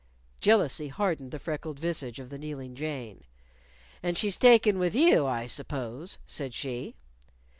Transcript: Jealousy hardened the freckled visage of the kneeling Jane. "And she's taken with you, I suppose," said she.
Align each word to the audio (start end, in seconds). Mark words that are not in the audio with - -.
Jealousy 0.39 0.87
hardened 0.87 1.29
the 1.29 1.37
freckled 1.37 1.79
visage 1.79 2.17
of 2.17 2.31
the 2.31 2.39
kneeling 2.39 2.73
Jane. 2.73 3.23
"And 4.01 4.17
she's 4.17 4.35
taken 4.35 4.79
with 4.79 4.95
you, 4.95 5.27
I 5.27 5.45
suppose," 5.45 6.17
said 6.25 6.55
she. 6.55 6.95